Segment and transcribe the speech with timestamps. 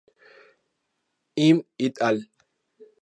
[1.35, 1.61] M.
[1.77, 2.25] et al.